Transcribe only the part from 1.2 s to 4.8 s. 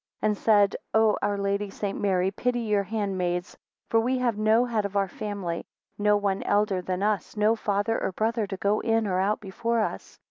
our Lady St. Mary, pity your handmaids, for we have no